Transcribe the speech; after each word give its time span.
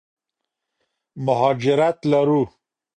مهاجرت 1.25 1.97
لرو. 2.11 2.43